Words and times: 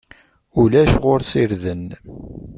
Ulac 0.61 0.91
ɣur-s 1.03 1.31
irden. 1.41 1.85